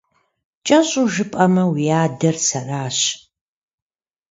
КӀэщӀу 0.65 1.05
жыпӀэмэ, 1.13 1.63
уи 1.71 1.85
адэр 2.03 2.35
сэращ… 2.47 2.99